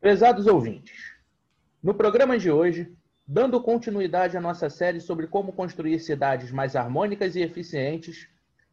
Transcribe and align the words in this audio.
Prezados 0.00 0.46
ouvintes, 0.46 1.12
no 1.82 1.92
programa 1.92 2.38
de 2.38 2.50
hoje, 2.50 2.90
dando 3.26 3.62
continuidade 3.62 4.34
à 4.34 4.40
nossa 4.40 4.70
série 4.70 4.98
sobre 4.98 5.26
como 5.26 5.52
construir 5.52 5.98
cidades 5.98 6.50
mais 6.50 6.74
harmônicas 6.74 7.36
e 7.36 7.42
eficientes, 7.42 8.26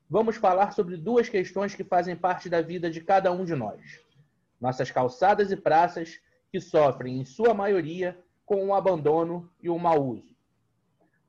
vamos 0.09 0.37
falar 0.37 0.71
sobre 0.71 0.95
duas 0.95 1.27
questões 1.27 1.75
que 1.75 1.83
fazem 1.83 2.15
parte 2.15 2.47
da 2.47 2.61
vida 2.61 2.89
de 2.89 3.01
cada 3.01 3.29
um 3.29 3.43
de 3.43 3.55
nós: 3.55 3.99
nossas 4.57 4.89
calçadas 4.89 5.51
e 5.51 5.57
praças, 5.57 6.17
que 6.49 6.61
sofrem, 6.61 7.19
em 7.19 7.25
sua 7.25 7.53
maioria, 7.53 8.17
com 8.45 8.65
o 8.65 8.73
abandono 8.73 9.51
e 9.61 9.69
o 9.69 9.77
mau 9.77 10.01
uso. 10.01 10.33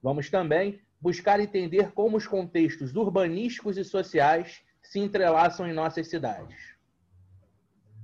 Vamos 0.00 0.30
também 0.30 0.80
buscar 1.00 1.40
entender 1.40 1.90
como 1.90 2.16
os 2.16 2.26
contextos 2.26 2.94
urbanísticos 2.94 3.76
e 3.76 3.84
sociais 3.84 4.62
se 4.80 5.00
entrelaçam 5.00 5.66
em 5.66 5.72
nossas 5.72 6.08
cidades. 6.08 6.77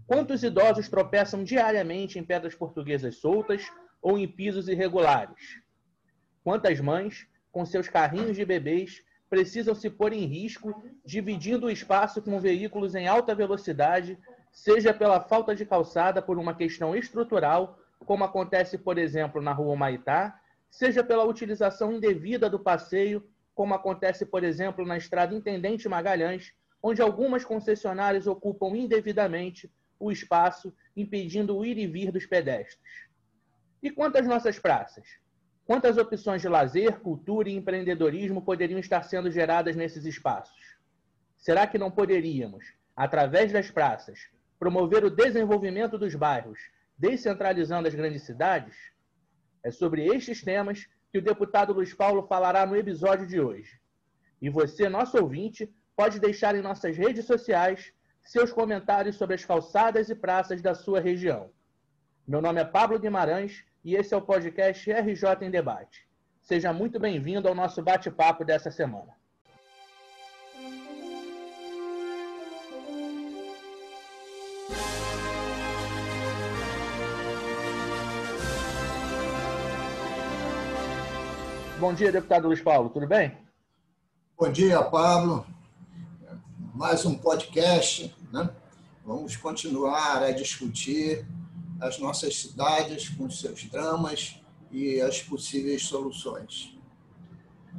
Quantos 0.07 0.43
idosos 0.43 0.89
tropeçam 0.89 1.43
diariamente 1.43 2.18
em 2.18 2.25
pedras 2.25 2.54
portuguesas 2.54 3.17
soltas 3.17 3.62
ou 4.03 4.18
em 4.18 4.29
pisos 4.29 4.68
irregulares? 4.68 5.58
Quantas 6.43 6.79
mães, 6.79 7.26
com 7.50 7.64
seus 7.64 7.89
carrinhos 7.89 8.36
de 8.36 8.45
bebês, 8.45 9.03
precisam 9.31 9.75
se 9.75 9.89
pôr 9.89 10.12
em 10.12 10.26
risco 10.26 10.85
dividindo 11.04 11.67
o 11.67 11.71
espaço 11.71 12.21
com 12.21 12.39
veículos 12.39 12.95
em 12.95 13.09
alta 13.09 13.35
velocidade, 13.35 14.18
seja 14.53 14.93
pela 14.93 15.21
falta 15.21 15.54
de 15.54 15.64
calçada 15.64 16.21
por 16.21 16.39
uma 16.39 16.54
questão 16.54 16.95
estrutural, 16.95 17.79
como 18.04 18.25
acontece, 18.25 18.76
por 18.76 18.98
exemplo, 18.98 19.40
na 19.40 19.53
Rua 19.53 19.75
Maitá, 19.75 20.39
seja 20.71 21.03
pela 21.03 21.25
utilização 21.25 21.90
indevida 21.90 22.50
do 22.50 22.59
passeio, 22.59 23.26
como 23.54 23.73
acontece, 23.73 24.26
por 24.26 24.45
exemplo, 24.45 24.84
na 24.84 24.98
Estrada 24.98 25.34
Intendente 25.34 25.89
Magalhães, 25.89 26.53
onde 26.82 27.00
algumas 27.00 27.43
concessionárias 27.43 28.26
ocupam 28.26 28.76
indevidamente 28.76 29.73
o 30.07 30.13
espaço, 30.13 30.75
impedindo 30.96 31.57
o 31.57 31.64
ir 31.64 31.79
e 31.79 31.86
vir 31.86 32.12
dos 32.12 32.27
pedestres. 32.27 32.78
E 33.83 33.91
quanto 33.91 34.19
às 34.19 34.27
nossas 34.27 34.59
praças? 34.59 35.06
Quantas 35.67 35.97
opções 35.97 36.42
de 36.42 36.48
lazer, 36.48 37.01
cultura 37.01 37.48
e 37.48 37.55
empreendedorismo 37.55 38.42
poderiam 38.42 38.79
estar 38.79 39.03
sendo 39.03 39.31
geradas 39.31 39.75
nesses 39.75 40.05
espaços? 40.05 40.77
Será 41.39 41.67
que 41.67 41.79
não 41.79 41.91
poderíamos, 41.91 42.64
através 42.95 43.51
das 43.51 43.70
praças, 43.70 44.29
promover 44.59 45.05
o 45.05 45.11
desenvolvimento 45.11 45.98
dos 45.98 46.14
bairros, 46.14 46.59
descentralizando 46.98 47.89
as 47.89 47.95
grandes 47.95 48.25
cidades? 48.25 48.77
É 49.62 49.70
sobre 49.70 50.05
estes 50.05 50.42
temas 50.42 50.86
que 51.11 51.19
o 51.19 51.23
deputado 51.23 51.73
Luiz 51.73 51.95
Paulo 51.95 52.27
falará 52.27 52.67
no 52.67 52.77
episódio 52.77 53.27
de 53.27 53.41
hoje. 53.41 53.81
E 54.42 54.51
você, 54.51 54.89
nosso 54.89 55.17
ouvinte, 55.17 55.73
pode 55.97 56.20
deixar 56.20 56.55
em 56.55 56.61
nossas 56.61 56.97
redes 56.97 57.25
sociais 57.25 57.94
seus 58.25 58.50
comentários 58.50 59.17
sobre 59.17 59.34
as 59.34 59.44
calçadas 59.44 60.08
e 60.08 60.14
praças 60.14 60.62
da 60.62 60.75
sua 60.75 60.98
região. 60.98 61.50
Meu 62.27 62.41
nome 62.41 62.61
é 62.61 62.64
Pablo 62.64 62.98
Guimarães 62.98 63.64
e 63.84 63.94
esse 63.94 64.14
é 64.14 64.17
o 64.17 64.22
podcast 64.22 64.91
RJ 64.91 65.42
em 65.42 65.50
Debate. 65.50 66.08
Seja 66.41 66.72
muito 66.72 66.98
bem-vindo 66.98 67.47
ao 67.47 67.55
nosso 67.55 67.83
bate-papo 67.83 68.45
dessa 68.45 68.70
semana. 68.70 69.14
Bom 81.78 81.92
dia, 81.92 82.11
deputado 82.11 82.47
Luiz 82.47 82.62
Paulo, 82.62 82.89
tudo 82.89 83.06
bem? 83.06 83.36
Bom 84.39 84.50
dia, 84.50 84.83
Pablo 84.83 85.47
mais 86.75 87.06
um 87.06 87.17
podcast. 87.17 88.12
Né? 88.33 88.50
Vamos 89.05 89.36
continuar 89.36 90.25
a 90.25 90.33
discutir 90.33 91.25
as 91.80 92.00
nossas 92.00 92.36
cidades 92.36 93.08
com 93.11 93.30
seus 93.30 93.64
dramas 93.64 94.42
e 94.72 95.00
as 95.00 95.22
possíveis 95.22 95.84
soluções. 95.84 96.77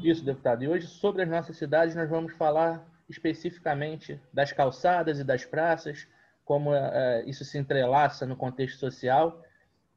Isso, 0.01 0.23
deputado. 0.23 0.63
E 0.63 0.67
hoje, 0.69 0.87
sobre 0.87 1.23
as 1.23 1.29
nossas 1.29 1.57
cidades, 1.57 1.93
nós 1.93 2.09
vamos 2.09 2.33
falar 2.33 2.87
especificamente 3.09 4.19
das 4.31 4.53
calçadas 4.53 5.19
e 5.19 5.23
das 5.23 5.43
praças, 5.43 6.07
como 6.45 6.71
uh, 6.71 7.27
isso 7.27 7.43
se 7.43 7.57
entrelaça 7.57 8.25
no 8.25 8.35
contexto 8.35 8.79
social. 8.79 9.43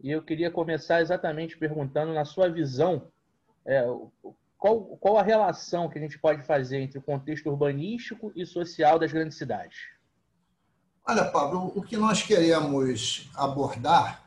E 0.00 0.10
eu 0.10 0.22
queria 0.22 0.50
começar 0.50 1.00
exatamente 1.00 1.56
perguntando, 1.56 2.12
na 2.12 2.24
sua 2.24 2.48
visão, 2.48 3.08
é, 3.64 3.84
qual, 4.58 4.80
qual 4.98 5.16
a 5.16 5.22
relação 5.22 5.88
que 5.88 5.98
a 5.98 6.02
gente 6.02 6.18
pode 6.18 6.42
fazer 6.42 6.80
entre 6.80 6.98
o 6.98 7.02
contexto 7.02 7.48
urbanístico 7.48 8.32
e 8.34 8.44
social 8.44 8.98
das 8.98 9.12
grandes 9.12 9.38
cidades? 9.38 9.78
Olha, 11.06 11.24
Pablo, 11.24 11.72
o 11.74 11.80
que 11.80 11.96
nós 11.96 12.22
queremos 12.22 13.30
abordar 13.34 14.26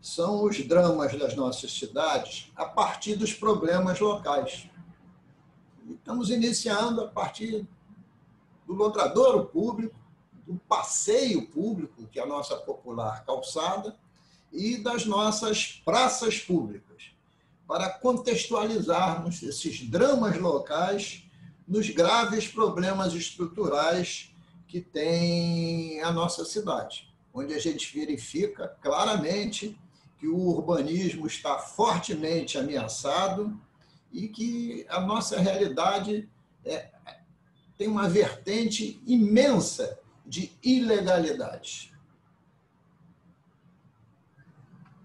são 0.00 0.44
os 0.44 0.62
dramas 0.66 1.18
das 1.18 1.34
nossas 1.34 1.72
cidades 1.72 2.52
a 2.54 2.66
partir 2.66 3.16
dos 3.16 3.32
problemas 3.32 3.98
locais. 3.98 4.68
Estamos 5.88 6.28
iniciando 6.28 7.00
a 7.00 7.08
partir 7.08 7.66
do 8.66 8.74
logradouro 8.74 9.46
público, 9.46 9.96
do 10.46 10.56
passeio 10.68 11.46
público, 11.48 12.06
que 12.08 12.20
é 12.20 12.22
a 12.22 12.26
nossa 12.26 12.56
popular 12.56 13.24
calçada, 13.24 13.96
e 14.52 14.76
das 14.76 15.06
nossas 15.06 15.80
praças 15.84 16.38
públicas 16.38 17.11
para 17.72 17.88
contextualizarmos 17.88 19.42
esses 19.42 19.88
dramas 19.88 20.36
locais 20.38 21.24
nos 21.66 21.88
graves 21.88 22.46
problemas 22.46 23.14
estruturais 23.14 24.30
que 24.68 24.78
tem 24.78 25.98
a 26.02 26.12
nossa 26.12 26.44
cidade, 26.44 27.10
onde 27.32 27.54
a 27.54 27.58
gente 27.58 27.98
verifica 27.98 28.68
claramente 28.82 29.74
que 30.18 30.28
o 30.28 30.36
urbanismo 30.36 31.26
está 31.26 31.60
fortemente 31.60 32.58
ameaçado 32.58 33.58
e 34.12 34.28
que 34.28 34.84
a 34.90 35.00
nossa 35.00 35.40
realidade 35.40 36.28
é, 36.66 36.90
tem 37.78 37.88
uma 37.88 38.06
vertente 38.06 39.02
imensa 39.06 39.98
de 40.26 40.52
ilegalidade. 40.62 41.90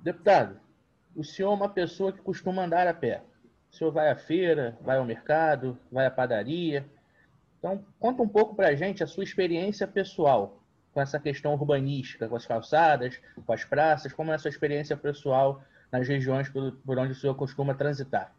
Deputado, 0.03 0.66
o 1.17 1.23
senhor 1.23 1.51
é 1.51 1.55
uma 1.55 1.67
pessoa 1.67 2.13
que 2.13 2.21
costuma 2.21 2.63
andar 2.63 2.85
a 2.85 2.93
pé. 2.93 3.23
O 3.71 3.75
senhor 3.75 3.91
vai 3.91 4.11
à 4.11 4.15
feira, 4.15 4.77
vai 4.79 4.97
ao 4.97 5.03
mercado, 5.03 5.75
vai 5.91 6.05
à 6.05 6.11
padaria. 6.11 6.87
Então, 7.57 7.83
conta 7.99 8.21
um 8.21 8.27
pouco 8.27 8.55
para 8.55 8.67
a 8.67 8.75
gente 8.75 9.03
a 9.03 9.07
sua 9.07 9.23
experiência 9.23 9.87
pessoal 9.87 10.61
com 10.93 11.01
essa 11.01 11.19
questão 11.19 11.53
urbanística, 11.53 12.29
com 12.29 12.35
as 12.35 12.45
calçadas, 12.45 13.19
com 13.43 13.51
as 13.51 13.65
praças, 13.65 14.13
como 14.13 14.31
é 14.31 14.35
a 14.35 14.37
sua 14.37 14.49
experiência 14.49 14.95
pessoal 14.95 15.63
nas 15.91 16.07
regiões 16.07 16.49
por, 16.49 16.73
por 16.85 16.99
onde 16.99 17.13
o 17.13 17.15
senhor 17.15 17.33
costuma 17.33 17.73
transitar. 17.73 18.31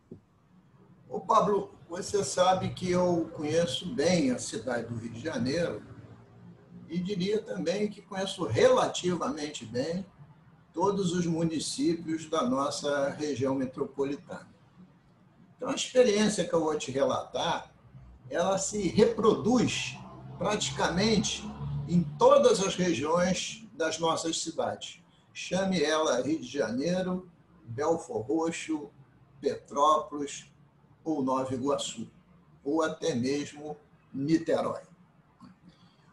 Ô 1.09 1.19
Pablo, 1.19 1.75
você 1.89 2.23
sabe 2.23 2.69
que 2.71 2.93
eu 2.93 3.29
conheço 3.35 3.93
bem 3.93 4.31
a 4.31 4.39
cidade 4.39 4.87
do 4.87 4.95
Rio 4.95 5.11
de 5.11 5.21
Janeiro 5.21 5.83
e 6.89 7.01
diria 7.01 7.43
também 7.43 7.89
que 7.89 8.01
conheço 8.01 8.47
relativamente 8.47 9.67
bem 9.67 10.07
todos 10.79 11.13
os 11.13 11.27
municípios 11.27 12.31
da 12.31 12.49
nossa 12.49 13.11
região 13.11 13.53
metropolitana. 13.53 14.47
Então, 15.57 15.71
a 15.71 15.75
experiência 15.75 16.47
que 16.47 16.55
eu 16.55 16.61
vou 16.61 16.79
te 16.79 16.93
relatar, 16.93 17.75
ela 18.31 18.57
se 18.59 18.87
reproduz 18.87 19.99
praticamente 20.39 21.43
em 21.89 22.05
todas 22.17 22.63
as 22.63 22.77
regiões 22.77 23.67
das 23.73 23.99
nossas 23.99 24.41
cidades. 24.41 25.03
Chame 25.35 25.83
ela 25.83 26.23
Rio 26.23 26.39
de 26.39 26.47
Janeiro, 26.47 27.29
Belfor 27.65 28.21
Roxo, 28.21 28.89
Petrópolis 29.41 30.49
ou 31.03 31.25
Nova 31.25 31.53
Iguaçu, 31.53 32.09
ou 32.63 32.85
até 32.85 33.17
mesmo 33.17 33.77
Niterói. 34.15 34.83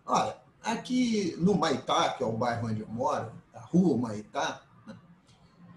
Olha, 0.03 0.35
aqui 0.63 1.35
no 1.37 1.53
Maitá, 1.53 2.09
que 2.13 2.23
é 2.23 2.25
o 2.25 2.31
bairro 2.31 2.67
onde 2.67 2.81
eu 2.81 2.87
moro, 2.87 3.44
rua 3.75 3.98
Maitá, 3.98 4.62
né? 4.88 4.98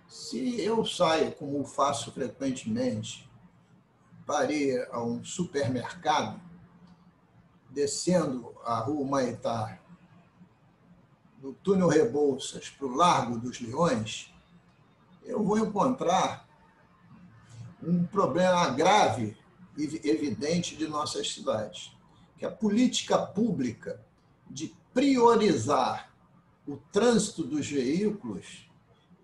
se 0.06 0.60
eu 0.60 0.84
saio, 0.84 1.32
como 1.32 1.64
faço 1.64 2.12
frequentemente, 2.12 3.28
para 4.24 4.52
ir 4.52 4.88
a 4.92 5.02
um 5.02 5.24
supermercado, 5.24 6.40
descendo 7.70 8.54
a 8.64 8.78
rua 8.78 9.04
Maitá, 9.04 9.80
do 11.38 11.52
túnel 11.52 11.88
Rebouças 11.88 12.68
para 12.68 12.86
o 12.86 12.94
Largo 12.94 13.38
dos 13.38 13.60
Leões, 13.60 14.32
eu 15.24 15.42
vou 15.42 15.58
encontrar 15.58 16.48
um 17.82 18.04
problema 18.04 18.70
grave 18.70 19.36
e 19.76 20.08
evidente 20.08 20.76
de 20.76 20.88
nossas 20.88 21.32
cidades, 21.32 21.92
que 22.36 22.44
a 22.44 22.50
política 22.50 23.18
pública 23.18 24.04
de 24.50 24.74
priorizar 24.92 26.07
o 26.68 26.76
trânsito 26.92 27.42
dos 27.42 27.66
veículos, 27.66 28.68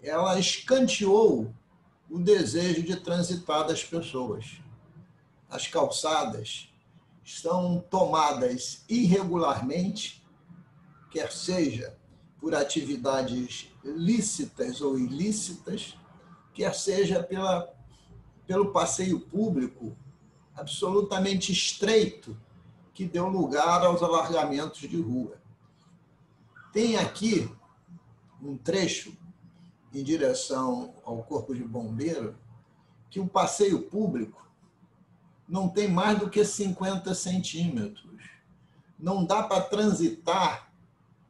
ela 0.02 0.38
escanteou 0.38 1.54
o 2.10 2.18
desejo 2.18 2.82
de 2.82 2.96
transitar 2.96 3.66
das 3.66 3.84
pessoas. 3.84 4.62
As 5.50 5.68
calçadas 5.68 6.72
estão 7.22 7.84
tomadas 7.90 8.82
irregularmente, 8.88 10.24
quer 11.10 11.30
seja 11.30 11.94
por 12.40 12.54
atividades 12.54 13.68
lícitas 13.84 14.80
ou 14.80 14.98
ilícitas, 14.98 15.98
quer 16.54 16.74
seja 16.74 17.22
pela, 17.22 17.70
pelo 18.46 18.72
passeio 18.72 19.20
público 19.20 19.94
absolutamente 20.54 21.52
estreito 21.52 22.34
que 22.94 23.04
deu 23.04 23.28
lugar 23.28 23.84
aos 23.84 24.02
alargamentos 24.02 24.80
de 24.80 24.98
rua. 24.98 25.43
Tem 26.74 26.96
aqui 26.96 27.48
um 28.42 28.56
trecho 28.56 29.16
em 29.94 30.02
direção 30.02 30.92
ao 31.04 31.22
Corpo 31.22 31.54
de 31.54 31.62
Bombeiro 31.62 32.34
que 33.08 33.20
o 33.20 33.28
passeio 33.28 33.82
público 33.82 34.44
não 35.48 35.68
tem 35.68 35.88
mais 35.88 36.18
do 36.18 36.28
que 36.28 36.44
50 36.44 37.14
centímetros. 37.14 38.20
Não 38.98 39.24
dá 39.24 39.44
para 39.44 39.60
transitar 39.60 40.72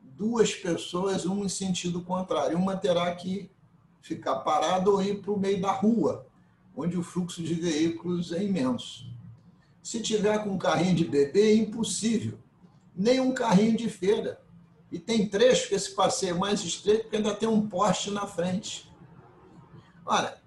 duas 0.01 0.55
pessoas, 0.55 1.27
um 1.27 1.45
em 1.45 1.49
sentido 1.51 2.01
contrário. 2.01 2.57
Uma 2.57 2.75
terá 2.75 3.15
que 3.15 3.51
ficar 4.01 4.37
parada 4.37 4.89
ou 4.89 5.03
ir 5.03 5.21
para 5.21 5.31
o 5.31 5.39
meio 5.39 5.61
da 5.61 5.73
rua, 5.73 6.27
onde 6.75 6.97
o 6.97 7.03
fluxo 7.03 7.43
de 7.43 7.53
veículos 7.53 8.33
é 8.33 8.43
imenso. 8.43 9.07
Se 9.83 10.01
tiver 10.01 10.43
com 10.43 10.53
um 10.53 10.59
carrinho 10.59 10.95
de 10.95 11.05
bebê, 11.05 11.53
é 11.53 11.57
impossível. 11.57 12.39
Nem 12.97 13.21
um 13.21 13.35
carrinho 13.35 13.77
de 13.77 13.91
feira. 13.91 14.43
E 14.91 14.99
tem 14.99 15.29
trecho 15.29 15.69
que 15.69 15.75
esse 15.75 15.95
passeio 15.95 16.35
é 16.35 16.39
mais 16.39 16.63
estreito, 16.63 17.05
porque 17.05 17.17
ainda 17.17 17.35
tem 17.35 17.49
um 17.49 17.69
poste 17.69 18.11
na 18.11 18.27
frente. 18.27 18.91
Olha, 20.07 20.39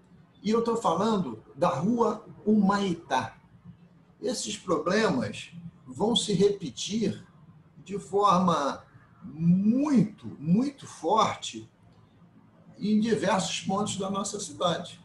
e 0.42 0.52
eu 0.52 0.60
estou 0.60 0.78
falando 0.78 1.44
da 1.56 1.70
rua 1.70 2.26
Humaitá. 2.46 3.38
Esses 4.22 4.58
problemas 4.58 5.52
vão 5.86 6.16
se 6.16 6.34
repetir 6.34 7.26
de 7.84 8.00
forma 8.00 8.84
muito, 9.24 10.28
muito 10.40 10.86
forte 10.86 11.70
em 12.80 13.00
diversos 13.00 13.62
pontos 13.62 13.98
da 13.98 14.10
nossa 14.10 14.40
cidade. 14.40 15.04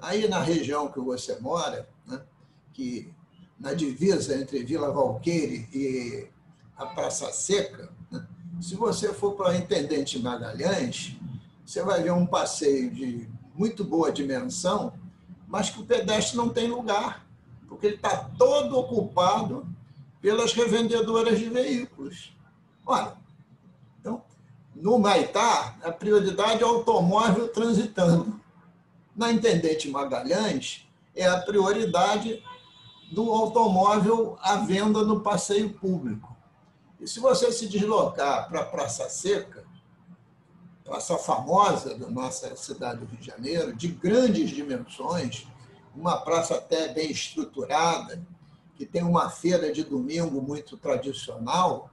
Aí 0.00 0.26
na 0.28 0.40
região 0.40 0.90
que 0.90 0.98
você 0.98 1.38
mora, 1.38 1.88
né, 2.06 2.22
que 2.72 3.12
na 3.58 3.74
divisa 3.74 4.36
entre 4.36 4.64
Vila 4.64 4.90
Valqueire 4.90 5.68
e 5.72 6.28
a 6.76 6.86
Praça 6.86 7.30
Seca, 7.32 7.92
se 8.62 8.76
você 8.76 9.12
for 9.12 9.32
para 9.32 9.56
Intendente 9.56 10.20
Magalhães, 10.20 11.16
você 11.66 11.82
vai 11.82 12.00
ver 12.00 12.12
um 12.12 12.24
passeio 12.24 12.92
de 12.92 13.28
muito 13.56 13.82
boa 13.82 14.12
dimensão, 14.12 14.92
mas 15.48 15.68
que 15.68 15.80
o 15.80 15.84
pedestre 15.84 16.36
não 16.36 16.48
tem 16.48 16.68
lugar, 16.68 17.26
porque 17.68 17.88
ele 17.88 17.96
está 17.96 18.16
todo 18.38 18.78
ocupado 18.78 19.66
pelas 20.20 20.52
revendedoras 20.52 21.40
de 21.40 21.48
veículos. 21.48 22.32
Olha, 22.86 23.14
então, 24.00 24.22
no 24.76 24.96
Maitá, 24.96 25.76
a 25.82 25.90
prioridade 25.90 26.62
é 26.62 26.64
automóvel 26.64 27.48
transitando. 27.48 28.40
Na 29.14 29.32
Intendente 29.32 29.90
Magalhães, 29.90 30.88
é 31.16 31.26
a 31.26 31.38
prioridade 31.40 32.40
do 33.10 33.30
automóvel 33.32 34.38
à 34.40 34.56
venda 34.56 35.02
no 35.02 35.20
passeio 35.20 35.70
público. 35.70 36.31
E 37.02 37.08
se 37.08 37.18
você 37.18 37.50
se 37.50 37.66
deslocar 37.66 38.48
para 38.48 38.60
a 38.60 38.64
Praça 38.64 39.08
Seca, 39.08 39.64
praça 40.84 41.18
famosa 41.18 41.98
da 41.98 42.08
nossa 42.08 42.54
cidade 42.54 43.00
do 43.00 43.06
Rio 43.06 43.18
de 43.18 43.26
Janeiro, 43.26 43.74
de 43.74 43.88
grandes 43.88 44.50
dimensões, 44.50 45.48
uma 45.96 46.18
praça 46.18 46.54
até 46.54 46.94
bem 46.94 47.10
estruturada, 47.10 48.24
que 48.76 48.86
tem 48.86 49.02
uma 49.02 49.28
feira 49.28 49.72
de 49.72 49.82
domingo 49.82 50.40
muito 50.40 50.76
tradicional, 50.76 51.90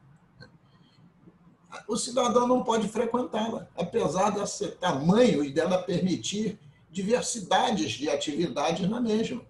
o 1.87 1.97
cidadão 1.97 2.47
não 2.47 2.63
pode 2.63 2.87
frequentá-la, 2.87 3.67
apesar 3.75 4.29
desse 4.29 4.67
tamanho 4.73 5.43
e 5.43 5.51
dela 5.51 5.81
permitir 5.81 6.59
diversidades 6.91 7.93
de 7.93 8.07
atividades 8.11 8.87
na 8.87 9.01
mesma, 9.01 9.41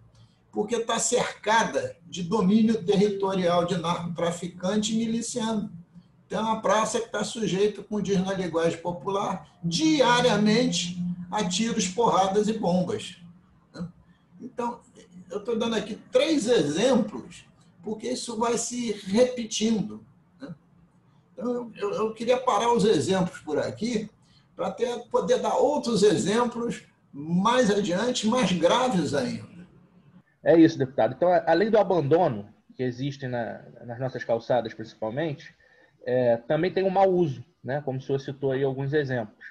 porque 0.51 0.75
está 0.75 0.99
cercada 0.99 1.95
de 2.07 2.23
domínio 2.23 2.83
territorial 2.83 3.65
de 3.65 3.77
narcotraficante 3.77 4.93
e 4.93 4.97
miliciano. 4.97 5.71
Então, 6.25 6.39
é 6.39 6.43
uma 6.43 6.61
praça 6.61 6.99
que 6.99 7.07
está 7.07 7.23
sujeita, 7.23 7.81
como 7.83 8.01
diz 8.01 8.19
na 8.23 8.33
linguagem 8.33 8.79
popular, 8.79 9.49
diariamente 9.63 10.97
a 11.31 11.43
tiros, 11.47 11.87
porradas 11.87 12.47
e 12.47 12.53
bombas. 12.53 13.17
Então, 14.39 14.79
eu 15.29 15.39
estou 15.39 15.57
dando 15.57 15.75
aqui 15.75 15.95
três 16.11 16.47
exemplos, 16.47 17.45
porque 17.83 18.09
isso 18.09 18.37
vai 18.37 18.57
se 18.57 18.91
repetindo. 18.91 20.03
Então, 21.33 21.71
eu, 21.75 21.93
eu 21.93 22.13
queria 22.13 22.37
parar 22.37 22.73
os 22.73 22.85
exemplos 22.85 23.39
por 23.39 23.57
aqui, 23.57 24.09
para 24.55 24.71
poder 25.09 25.39
dar 25.39 25.55
outros 25.55 26.03
exemplos 26.03 26.83
mais 27.11 27.71
adiante, 27.71 28.27
mais 28.27 28.51
graves 28.51 29.13
ainda. 29.13 29.48
É 30.43 30.57
isso, 30.57 30.77
deputado. 30.77 31.15
Então, 31.15 31.29
além 31.45 31.69
do 31.69 31.77
abandono 31.77 32.53
que 32.75 32.83
existe 32.83 33.27
na, 33.27 33.61
nas 33.85 33.99
nossas 33.99 34.23
calçadas, 34.23 34.73
principalmente, 34.73 35.53
é, 36.05 36.37
também 36.37 36.71
tem 36.71 36.83
o 36.83 36.89
mau 36.89 37.09
uso, 37.09 37.43
né? 37.63 37.81
como 37.81 37.99
o 37.99 38.01
senhor 38.01 38.19
citou 38.19 38.51
aí 38.51 38.63
alguns 38.63 38.93
exemplos. 38.93 39.45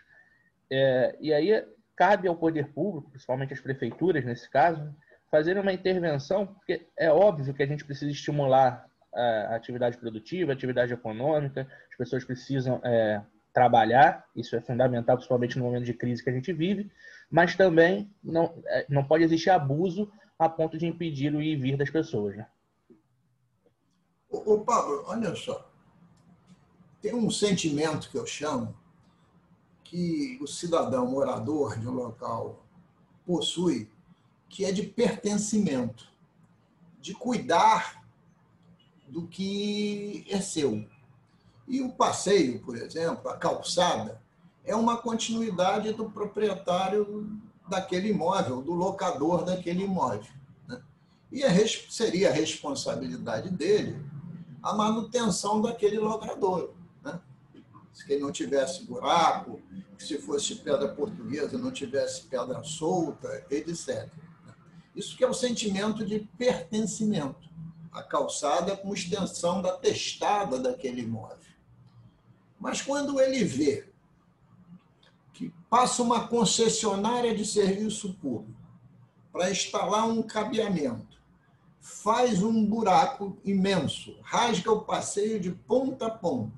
É, 0.70 1.16
e 1.20 1.32
aí 1.32 1.64
cabe 1.96 2.28
ao 2.28 2.36
poder 2.36 2.68
público, 2.68 3.10
principalmente 3.10 3.52
às 3.52 3.60
prefeituras 3.60 4.24
nesse 4.24 4.48
caso, 4.48 4.94
fazer 5.30 5.58
uma 5.58 5.72
intervenção, 5.72 6.46
porque 6.46 6.86
é 6.96 7.10
óbvio 7.10 7.52
que 7.52 7.62
a 7.62 7.66
gente 7.66 7.84
precisa 7.84 8.10
estimular 8.10 8.88
a 9.14 9.56
atividade 9.56 9.98
produtiva, 9.98 10.52
a 10.52 10.54
atividade 10.54 10.92
econômica, 10.92 11.66
as 11.90 11.96
pessoas 11.96 12.24
precisam 12.24 12.80
é, 12.84 13.20
trabalhar, 13.52 14.24
isso 14.36 14.54
é 14.54 14.60
fundamental, 14.60 15.16
principalmente 15.16 15.58
no 15.58 15.64
momento 15.64 15.84
de 15.84 15.94
crise 15.94 16.22
que 16.22 16.30
a 16.30 16.32
gente 16.32 16.52
vive, 16.52 16.90
mas 17.30 17.54
também 17.56 18.10
não, 18.22 18.54
é, 18.66 18.86
não 18.88 19.04
pode 19.04 19.24
existir 19.24 19.50
abuso 19.50 20.10
a 20.38 20.48
ponto 20.48 20.78
de 20.78 20.86
impedir 20.86 21.34
o 21.34 21.42
ir 21.42 21.52
e 21.52 21.56
vir 21.56 21.76
das 21.76 21.90
pessoas. 21.90 22.36
Né? 22.36 22.46
Ô, 24.30 24.58
Pablo, 24.60 25.04
olha 25.06 25.34
só, 25.34 25.70
tem 27.00 27.14
um 27.14 27.30
sentimento 27.30 28.10
que 28.10 28.16
eu 28.16 28.26
chamo 28.26 28.76
que 29.84 30.38
o 30.42 30.46
cidadão 30.46 31.06
morador 31.10 31.78
de 31.78 31.88
um 31.88 31.92
local 31.92 32.64
possui, 33.24 33.90
que 34.48 34.64
é 34.64 34.72
de 34.72 34.82
pertencimento, 34.82 36.12
de 37.00 37.14
cuidar 37.14 38.04
do 39.06 39.26
que 39.26 40.26
é 40.28 40.40
seu. 40.40 40.86
E 41.66 41.80
o 41.80 41.92
passeio, 41.92 42.60
por 42.60 42.76
exemplo, 42.76 43.30
a 43.30 43.36
calçada, 43.36 44.22
é 44.68 44.76
uma 44.76 44.98
continuidade 44.98 45.92
do 45.94 46.10
proprietário 46.10 47.40
daquele 47.68 48.10
imóvel, 48.10 48.60
do 48.60 48.74
locador 48.74 49.42
daquele 49.42 49.84
imóvel. 49.84 50.30
Né? 50.66 50.80
E 51.32 51.42
seria 51.90 52.28
a 52.28 52.32
responsabilidade 52.32 53.50
dele 53.50 53.98
a 54.62 54.74
manutenção 54.74 55.62
daquele 55.62 55.98
locador. 55.98 56.74
Né? 57.02 57.18
Se 57.94 58.12
ele 58.12 58.22
não 58.22 58.30
tivesse 58.30 58.84
buraco, 58.84 59.60
se 59.98 60.18
fosse 60.18 60.56
pedra 60.56 60.88
portuguesa, 60.88 61.56
não 61.56 61.72
tivesse 61.72 62.22
pedra 62.26 62.62
solta, 62.62 63.46
etc. 63.50 64.08
Isso 64.94 65.16
que 65.16 65.24
é 65.24 65.28
o 65.28 65.34
sentimento 65.34 66.04
de 66.04 66.20
pertencimento 66.36 67.48
a 67.90 68.02
calçada 68.02 68.76
como 68.76 68.92
extensão 68.92 69.62
da 69.62 69.72
testada 69.72 70.58
daquele 70.58 71.02
imóvel. 71.02 71.38
Mas 72.60 72.82
quando 72.82 73.18
ele 73.18 73.44
vê 73.44 73.87
passa 75.68 76.02
uma 76.02 76.26
concessionária 76.26 77.34
de 77.34 77.44
serviço 77.44 78.14
público 78.14 78.58
para 79.32 79.50
instalar 79.50 80.06
um 80.08 80.22
cabeamento, 80.22 81.18
faz 81.80 82.42
um 82.42 82.64
buraco 82.64 83.36
imenso, 83.44 84.16
rasga 84.22 84.72
o 84.72 84.82
passeio 84.82 85.38
de 85.38 85.50
ponta 85.50 86.06
a 86.06 86.10
ponta, 86.10 86.56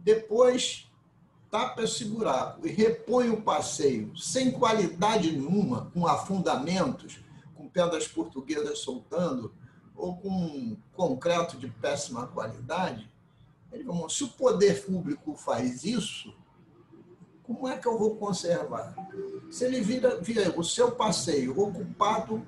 depois 0.00 0.90
tapa 1.50 1.82
esse 1.82 2.04
buraco 2.04 2.66
e 2.66 2.70
repõe 2.72 3.30
o 3.30 3.42
passeio 3.42 4.16
sem 4.16 4.50
qualidade 4.50 5.30
nenhuma, 5.30 5.90
com 5.94 6.06
afundamentos, 6.06 7.20
com 7.54 7.68
pedras 7.68 8.08
portuguesas 8.08 8.80
soltando, 8.80 9.54
ou 9.94 10.16
com 10.16 10.76
concreto 10.92 11.56
de 11.56 11.68
péssima 11.68 12.26
qualidade, 12.26 13.08
ele 13.70 13.84
falou, 13.84 14.08
se 14.08 14.24
o 14.24 14.28
poder 14.28 14.84
público 14.84 15.34
faz 15.34 15.84
isso, 15.84 16.34
como 17.44 17.68
é 17.68 17.76
que 17.76 17.86
eu 17.86 17.98
vou 17.98 18.16
conservar? 18.16 18.94
Se 19.50 19.64
ele 19.64 19.80
vira, 19.80 20.20
vira 20.20 20.58
o 20.58 20.64
seu 20.64 20.92
passeio 20.92 21.58
ocupado 21.58 22.44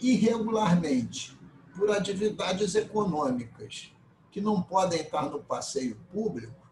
irregularmente 0.00 1.36
por 1.76 1.90
atividades 1.90 2.74
econômicas 2.74 3.92
que 4.30 4.40
não 4.40 4.62
podem 4.62 5.00
estar 5.00 5.28
no 5.28 5.42
passeio 5.42 5.96
público, 6.12 6.68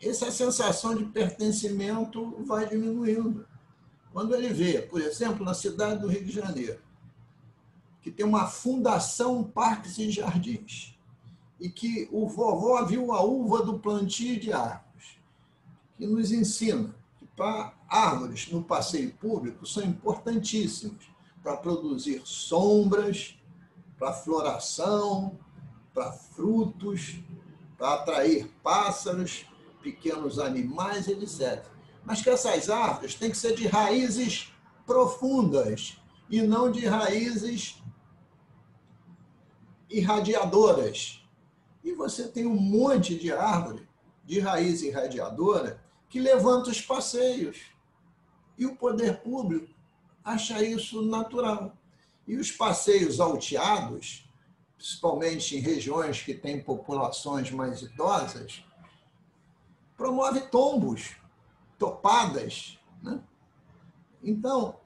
essa 0.00 0.32
sensação 0.32 0.96
de 0.96 1.04
pertencimento 1.04 2.42
vai 2.44 2.68
diminuindo. 2.68 3.46
Quando 4.12 4.34
ele 4.34 4.52
vê, 4.52 4.82
por 4.82 5.00
exemplo, 5.00 5.44
na 5.44 5.54
cidade 5.54 6.00
do 6.00 6.08
Rio 6.08 6.24
de 6.24 6.32
Janeiro, 6.32 6.82
que 8.00 8.10
tem 8.10 8.26
uma 8.26 8.48
fundação 8.48 9.44
Parques 9.44 9.96
e 9.98 10.10
Jardins. 10.10 10.98
e 11.60 11.70
que 11.70 12.08
o 12.10 12.26
vovó 12.26 12.84
viu 12.84 13.12
a 13.12 13.22
uva 13.22 13.62
do 13.62 13.78
plantio 13.78 14.40
de 14.40 14.52
árvores, 14.52 14.91
que 16.02 16.06
nos 16.08 16.32
ensina 16.32 16.92
que 17.16 17.24
para 17.36 17.72
árvores 17.88 18.50
no 18.50 18.64
passeio 18.64 19.12
público 19.12 19.64
são 19.64 19.84
importantíssimas 19.84 21.04
para 21.40 21.56
produzir 21.56 22.22
sombras, 22.24 23.38
para 23.96 24.12
floração, 24.12 25.38
para 25.94 26.10
frutos, 26.10 27.20
para 27.78 27.94
atrair 27.94 28.50
pássaros, 28.64 29.46
pequenos 29.80 30.40
animais, 30.40 31.06
etc. 31.06 31.64
Mas 32.04 32.20
que 32.20 32.30
essas 32.30 32.68
árvores 32.68 33.14
têm 33.14 33.30
que 33.30 33.36
ser 33.36 33.54
de 33.54 33.68
raízes 33.68 34.52
profundas 34.84 36.02
e 36.28 36.42
não 36.42 36.68
de 36.68 36.84
raízes 36.84 37.80
irradiadoras. 39.88 41.24
E 41.84 41.92
você 41.92 42.26
tem 42.26 42.44
um 42.44 42.56
monte 42.56 43.16
de 43.16 43.32
árvore 43.32 43.88
de 44.24 44.40
raiz 44.40 44.82
irradiadora 44.82 45.81
que 46.12 46.20
levanta 46.20 46.68
os 46.68 46.78
passeios. 46.78 47.62
E 48.58 48.66
o 48.66 48.76
poder 48.76 49.22
público 49.22 49.74
acha 50.22 50.62
isso 50.62 51.00
natural. 51.00 51.74
E 52.26 52.36
os 52.36 52.52
passeios 52.52 53.18
alteados, 53.18 54.30
principalmente 54.76 55.56
em 55.56 55.60
regiões 55.60 56.20
que 56.20 56.34
têm 56.34 56.62
populações 56.62 57.50
mais 57.50 57.80
idosas, 57.80 58.62
promove 59.96 60.42
tombos, 60.42 61.16
topadas. 61.78 62.78
Né? 63.02 63.18
Então, 64.22 64.76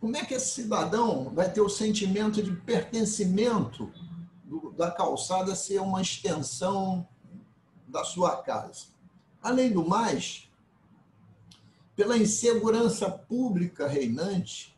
como 0.00 0.16
é 0.16 0.24
que 0.24 0.32
esse 0.32 0.62
cidadão 0.62 1.34
vai 1.34 1.52
ter 1.52 1.60
o 1.60 1.68
sentimento 1.68 2.42
de 2.42 2.56
pertencimento 2.56 3.92
do, 4.42 4.72
da 4.72 4.90
calçada 4.90 5.54
ser 5.54 5.82
uma 5.82 6.00
extensão 6.00 7.06
da 7.86 8.04
sua 8.04 8.42
casa. 8.42 8.86
Além 9.42 9.70
do 9.70 9.86
mais, 9.86 10.45
pela 11.96 12.18
insegurança 12.18 13.10
pública 13.10 13.88
reinante, 13.88 14.76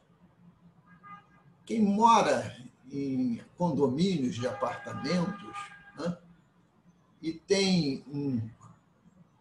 quem 1.67 1.83
mora 1.83 2.57
em 2.91 3.43
condomínios 3.59 4.37
de 4.37 4.47
apartamentos 4.47 5.55
né, 5.99 6.17
e 7.21 7.33
tem 7.33 8.05
um 8.09 8.49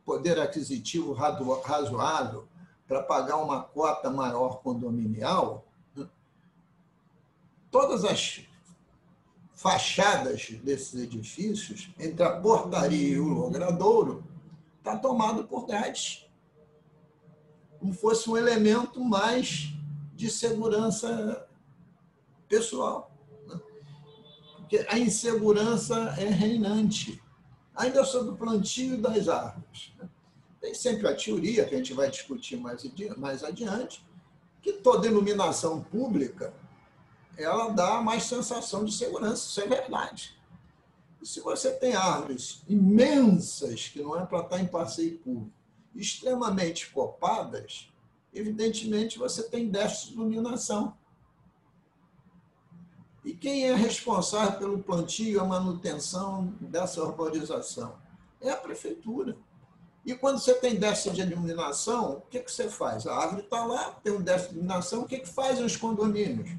poder 0.04 0.40
aquisitivo 0.40 1.14
razoável 1.14 2.48
para 2.88 3.04
pagar 3.04 3.38
uma 3.38 3.62
cota 3.62 4.10
maior 4.10 4.62
condominial, 4.62 5.66
né, 5.96 6.10
todas 7.70 8.04
as 8.04 8.42
fachadas 9.54 10.50
desses 10.64 10.96
edifícios, 10.96 11.90
entre 12.00 12.24
a 12.24 12.40
portaria 12.40 13.16
e 13.16 13.20
o 13.20 13.28
logradouro, 13.28 14.24
está 14.80 14.98
tomado 14.98 15.46
por 15.46 15.66
grades. 15.66 16.27
Como 17.80 17.94
fosse 17.94 18.30
um 18.30 18.38
elemento 18.38 19.04
mais 19.04 19.74
de 20.16 20.30
segurança 20.30 21.48
pessoal. 22.48 23.12
Né? 23.48 23.60
Porque 24.58 24.86
a 24.90 24.98
insegurança 24.98 26.16
é 26.18 26.26
reinante. 26.26 27.22
Ainda 27.76 28.04
sobre 28.04 28.32
o 28.32 28.38
plantio 28.38 28.98
das 29.00 29.28
árvores. 29.28 29.94
Né? 29.98 30.10
Tem 30.60 30.74
sempre 30.74 31.08
a 31.08 31.16
teoria, 31.16 31.66
que 31.66 31.76
a 31.76 31.78
gente 31.78 31.94
vai 31.94 32.10
discutir 32.10 32.58
mais 32.58 33.44
adiante, 33.44 34.06
que 34.62 34.74
toda 34.74 35.08
iluminação 35.08 35.82
pública 35.82 36.54
ela 37.38 37.70
dá 37.70 38.02
mais 38.02 38.24
sensação 38.24 38.84
de 38.84 38.92
segurança, 38.92 39.48
isso 39.48 39.62
é 39.62 39.68
verdade. 39.68 40.36
Se 41.22 41.40
você 41.40 41.72
tem 41.72 41.94
árvores 41.94 42.64
imensas, 42.68 43.88
que 43.90 44.02
não 44.02 44.20
é 44.20 44.26
para 44.26 44.40
estar 44.40 44.60
em 44.60 44.66
passeio 44.66 45.20
público, 45.20 45.57
extremamente 46.00 46.90
copadas, 46.92 47.92
evidentemente 48.34 49.18
você 49.18 49.44
tem 49.44 49.70
déficit 49.70 50.10
de 50.10 50.14
iluminação. 50.14 50.96
E 53.26 53.34
quem 53.34 53.66
é 53.66 53.76
responsável 53.76 54.58
pelo 54.58 54.84
plantio 54.84 55.42
a 55.42 55.46
manutenção 55.46 56.54
dessa 56.62 57.04
urbanização? 57.04 57.98
É 58.40 58.52
a 58.52 58.58
prefeitura. 58.58 59.38
E 60.06 60.16
quando 60.16 60.40
você 60.40 60.54
tem 60.54 60.76
déficit 60.76 61.16
de 61.16 61.22
iluminação, 61.22 62.14
o 62.14 62.22
que, 62.22 62.40
que 62.40 62.52
você 62.52 62.70
faz? 62.70 63.06
A 63.06 63.14
árvore 63.14 63.42
está 63.42 63.66
lá, 63.66 63.92
tem 64.04 64.14
um 64.14 64.22
déficit 64.22 64.52
de 64.52 64.56
iluminação, 64.60 65.02
o 65.02 65.08
que, 65.08 65.20
que 65.20 65.28
fazem 65.28 65.66
os 65.66 65.76
condomínios? 65.76 66.50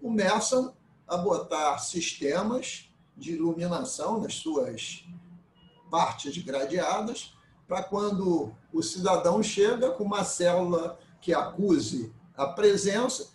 começam 0.00 0.74
a 1.06 1.16
botar 1.16 1.78
sistemas 1.78 2.90
de 3.16 3.32
iluminação 3.32 4.20
nas 4.20 4.34
suas 4.34 5.04
partes 5.90 6.38
gradeadas, 6.38 7.36
para 7.68 7.82
quando 7.82 8.50
o 8.72 8.82
cidadão 8.82 9.42
chega 9.42 9.90
com 9.90 10.02
uma 10.02 10.24
célula 10.24 10.98
que 11.20 11.34
acuse 11.34 12.10
a 12.34 12.46
presença, 12.46 13.28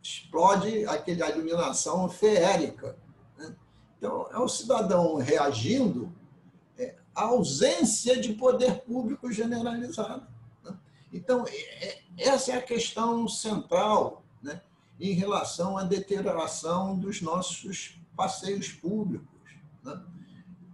explode 0.00 0.86
aquela 0.86 1.28
iluminação 1.30 2.08
feérica. 2.08 2.96
Né? 3.36 3.56
Então, 3.98 4.28
é 4.30 4.38
o 4.38 4.48
cidadão 4.48 5.16
reagindo 5.16 6.12
é, 6.78 6.94
à 7.12 7.24
ausência 7.24 8.20
de 8.20 8.34
poder 8.34 8.82
público 8.82 9.32
generalizado. 9.32 10.26
Né? 10.62 10.78
Então, 11.12 11.44
é, 11.48 11.88
é, 11.88 12.02
essa 12.16 12.52
é 12.52 12.56
a 12.56 12.62
questão 12.62 13.26
central 13.26 14.22
em 14.98 15.12
relação 15.12 15.76
à 15.76 15.82
deterioração 15.84 16.96
dos 16.96 17.20
nossos 17.20 18.00
passeios 18.16 18.68
públicos. 18.68 19.28
Né? 19.82 20.00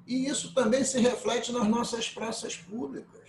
E 0.06 0.26
isso 0.26 0.54
também 0.54 0.84
se 0.84 0.98
reflete 0.98 1.52
nas 1.52 1.68
nossas 1.68 2.08
praças 2.08 2.56
públicas, 2.56 3.22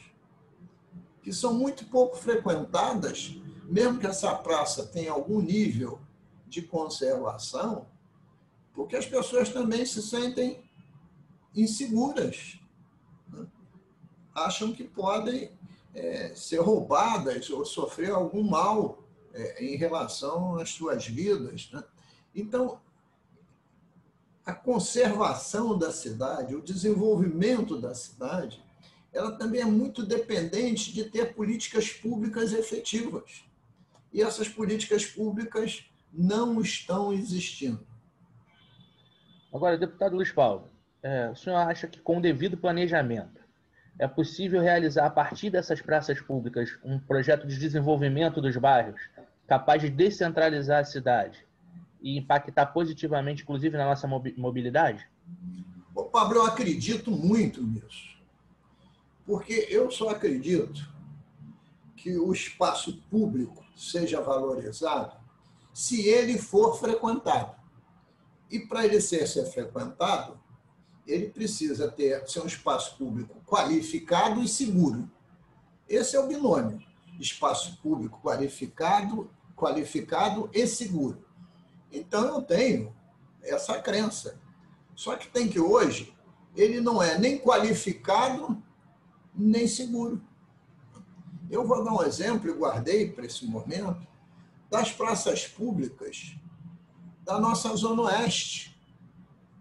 que 1.22 1.32
são 1.32 1.54
muito 1.54 1.86
pouco 1.86 2.18
frequentadas, 2.18 3.36
mesmo 3.66 4.00
que 4.00 4.08
essa 4.08 4.34
praça 4.36 4.86
tenha 4.86 5.12
algum 5.12 5.42
nível 5.42 6.00
de 6.48 6.62
conservação, 6.62 7.88
porque 8.74 8.96
as 8.96 9.06
pessoas 9.06 9.50
também 9.50 9.86
se 9.86 10.02
sentem 10.02 10.64
inseguras, 11.56 12.60
né? 13.30 13.46
acham 14.34 14.74
que 14.74 14.84
podem 14.84 15.52
é, 15.94 16.34
ser 16.36 16.60
roubadas 16.60 17.50
ou 17.50 17.64
sofrer 17.64 18.12
algum 18.12 18.44
mal 18.44 19.04
é, 19.34 19.64
em 19.64 19.76
relação 19.76 20.56
às 20.58 20.72
suas 20.72 21.08
vidas. 21.08 21.70
Né? 21.72 21.84
Então, 22.34 22.82
a 24.46 24.54
conservação 24.54 25.78
da 25.78 25.92
cidade, 25.92 26.56
o 26.56 26.62
desenvolvimento 26.62 27.80
da 27.80 27.94
cidade, 27.94 28.62
ela 29.14 29.32
também 29.38 29.62
é 29.62 29.66
muito 29.66 30.06
dependente 30.06 30.92
de 30.92 31.06
ter 31.06 31.34
políticas 31.34 31.92
públicas 31.92 32.52
efetivas. 32.52 33.46
E 34.12 34.22
essas 34.22 34.50
políticas 34.50 35.06
públicas 35.06 35.86
não 36.12 36.60
estão 36.62 37.14
existindo. 37.14 37.86
Agora, 39.54 39.78
deputado 39.78 40.16
Luiz 40.16 40.32
Paulo, 40.32 40.70
é, 41.02 41.30
o 41.30 41.36
senhor 41.36 41.58
acha 41.58 41.88
que 41.88 42.00
com 42.00 42.18
o 42.18 42.22
devido 42.22 42.58
planejamento 42.58 43.42
é 44.00 44.08
possível 44.08 44.62
realizar 44.62 45.06
a 45.06 45.10
partir 45.10 45.50
dessas 45.50 45.82
praças 45.82 46.20
públicas 46.20 46.78
um 46.84 47.00
projeto 47.00 47.46
de 47.46 47.58
desenvolvimento 47.58 48.42
dos 48.42 48.58
bairros 48.58 49.02
capaz 49.48 49.82
de 49.82 49.90
descentralizar 49.90 50.80
a 50.80 50.86
cidade 50.86 51.46
e 52.04 52.18
impactar 52.18 52.68
positivamente, 52.68 53.44
inclusive, 53.44 53.78
na 53.78 53.86
nossa 53.86 54.08
mobilidade? 54.08 55.10
Ô, 55.96 56.04
Pablo, 56.04 56.40
eu 56.40 56.46
acredito 56.46 57.10
muito 57.10 57.64
nisso. 57.64 58.14
Porque 59.26 59.68
eu 59.70 59.90
só 59.90 60.10
acredito 60.10 60.88
que 61.96 62.18
o 62.18 62.32
espaço 62.34 63.02
público 63.10 63.64
seja 63.76 64.22
valorizado 64.22 65.16
se 65.74 66.08
ele 66.08 66.38
for 66.38 66.78
frequentado. 66.78 67.56
E 68.52 68.60
para 68.60 68.86
ele 68.86 69.00
ser, 69.00 69.26
ser 69.28 69.46
frequentado, 69.46 70.38
ele 71.08 71.30
precisa 71.30 71.90
ter 71.90 72.28
ser 72.30 72.42
um 72.42 72.46
espaço 72.46 72.98
público 72.98 73.42
qualificado 73.46 74.44
e 74.44 74.48
seguro. 74.48 75.10
Esse 75.88 76.16
é 76.16 76.20
o 76.20 76.28
binômio 76.28 76.84
espaço 77.20 77.78
público 77.82 78.20
qualificado, 78.22 79.30
qualificado 79.56 80.50
e 80.54 80.66
seguro. 80.68 81.24
Então 81.94 82.26
eu 82.26 82.42
tenho 82.42 82.94
essa 83.42 83.80
crença. 83.80 84.40
Só 84.96 85.16
que 85.16 85.28
tem 85.28 85.48
que 85.48 85.60
hoje 85.60 86.14
ele 86.56 86.82
não 86.82 87.02
é 87.02 87.18
nem 87.18 87.38
qualificado 87.38 88.62
nem 89.34 89.68
seguro. 89.68 90.22
Eu 91.50 91.68
vou 91.68 91.84
dar 91.84 91.94
um 91.94 92.04
exemplo 92.04 92.50
e 92.50 92.54
guardei 92.54 93.12
para 93.12 93.26
esse 93.26 93.46
momento 93.46 94.06
das 94.70 94.92
praças 94.92 95.48
públicas 95.48 96.36
da 97.24 97.40
nossa 97.40 97.76
zona 97.76 98.04
oeste. 98.04 98.76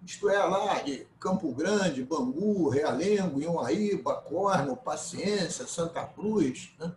Isto 0.05 0.29
é, 0.29 0.39
lá 0.43 0.81
de 0.81 1.07
Campo 1.21 1.53
Grande, 1.53 2.03
Bangu, 2.03 2.69
Realengo, 2.69 3.41
Inhuaíba, 3.41 4.17
Corno, 4.23 4.77
Paciência, 4.77 5.67
Santa 5.67 6.05
Cruz. 6.05 6.75
Né? 6.79 6.93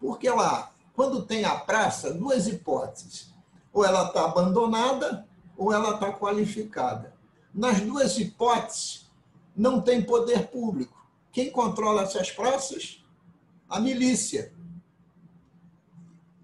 Porque 0.00 0.28
lá, 0.30 0.72
quando 0.94 1.22
tem 1.22 1.44
a 1.44 1.56
praça, 1.56 2.14
duas 2.14 2.46
hipóteses. 2.46 3.33
Ou 3.74 3.84
ela 3.84 4.06
está 4.06 4.24
abandonada, 4.24 5.28
ou 5.56 5.70
ela 5.70 5.94
está 5.94 6.10
qualificada. 6.12 7.14
Nas 7.52 7.80
duas 7.80 8.18
hipóteses, 8.18 9.10
não 9.54 9.80
tem 9.82 10.00
poder 10.00 10.46
público. 10.46 11.06
Quem 11.30 11.50
controla 11.50 12.02
essas 12.02 12.30
praças? 12.30 13.04
A 13.68 13.78
milícia. 13.80 14.54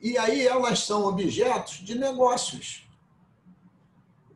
E 0.02 0.18
aí 0.18 0.46
elas 0.46 0.80
são 0.80 1.04
objetos 1.04 1.76
de 1.76 1.94
negócios. 1.94 2.88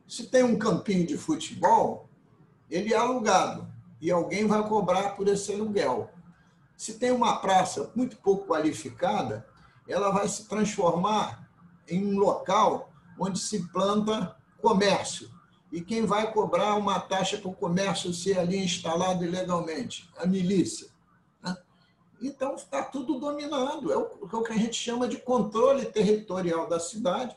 Se 0.06 0.26
tem 0.26 0.44
um 0.44 0.58
campinho 0.58 1.06
de 1.06 1.16
futebol, 1.18 2.08
ele 2.70 2.94
é 2.94 2.96
alugado 2.96 3.66
e 4.00 4.10
alguém 4.10 4.46
vai 4.46 4.68
cobrar 4.68 5.16
por 5.16 5.26
esse 5.28 5.52
aluguel. 5.52 6.10
Se 6.76 6.94
tem 6.94 7.10
uma 7.10 7.36
praça 7.36 7.90
muito 7.94 8.16
pouco 8.18 8.46
qualificada, 8.46 9.46
ela 9.88 10.10
vai 10.10 10.28
se 10.28 10.46
transformar 10.46 11.43
em 11.88 12.04
um 12.04 12.18
local 12.18 12.92
onde 13.18 13.38
se 13.38 13.68
planta 13.68 14.36
comércio. 14.60 15.30
E 15.70 15.80
quem 15.80 16.06
vai 16.06 16.32
cobrar 16.32 16.76
uma 16.76 17.00
taxa 17.00 17.36
para 17.36 17.50
o 17.50 17.54
comércio 17.54 18.12
ser 18.14 18.38
ali 18.38 18.56
instalado 18.58 19.24
ilegalmente? 19.24 20.08
A 20.16 20.26
milícia. 20.26 20.88
Né? 21.42 21.56
Então, 22.22 22.54
está 22.54 22.82
tudo 22.82 23.18
dominado. 23.18 23.92
É, 23.92 23.96
o 23.96 24.42
que 24.42 24.52
a 24.52 24.56
gente 24.56 24.76
chama 24.76 25.08
de 25.08 25.18
controle 25.18 25.84
territorial 25.86 26.68
da 26.68 26.78
cidade, 26.78 27.36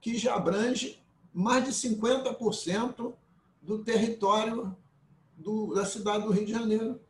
que 0.00 0.16
já 0.16 0.36
abrange 0.36 1.02
mais 1.32 1.64
de 1.64 1.72
50% 1.72 3.12
do 3.60 3.82
território 3.82 4.76
do, 5.36 5.74
da 5.74 5.84
cidade 5.84 6.24
do 6.24 6.32
Rio 6.32 6.46
de 6.46 6.52
Janeiro 6.52 7.00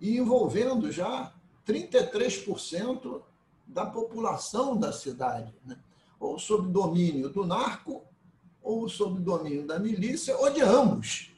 e 0.00 0.18
envolvendo 0.18 0.90
já 0.90 1.32
33% 1.66 3.22
da 3.66 3.86
população 3.86 4.76
da 4.76 4.92
cidade, 4.92 5.54
né? 5.64 5.78
Ou 6.20 6.38
sob 6.38 6.70
domínio 6.70 7.30
do 7.30 7.46
narco, 7.46 8.04
ou 8.62 8.88
sob 8.88 9.18
domínio 9.20 9.66
da 9.66 9.78
milícia, 9.78 10.36
ou 10.36 10.52
de 10.52 10.60
ambos 10.60 11.32